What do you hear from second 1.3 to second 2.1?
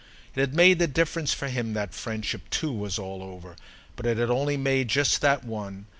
for him that